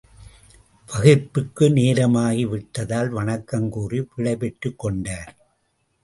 [0.89, 5.31] வகுப்பிற்கு நேரமாகி விட்டதால் வணக்கம் கூறி விடை பெற்றுக் கொண்டார்.